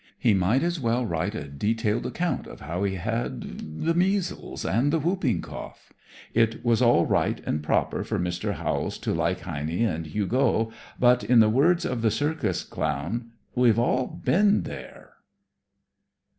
[0.17, 4.91] He might as well write a detailed account of how he had the measles and
[4.91, 5.93] the whooping cough.
[6.33, 8.55] It was all right and proper for Mr.
[8.55, 13.77] Howells to like Heine and Hugo, but, in the words of the circus clown, "We've
[13.77, 15.17] all been there."